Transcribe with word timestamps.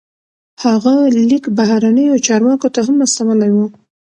هغه 0.63 0.93
لیک 1.29 1.45
بهرنیو 1.57 2.23
چارواکو 2.25 2.67
ته 2.75 2.79
هم 2.87 2.97
استولی 3.05 3.49
و. 3.53 3.57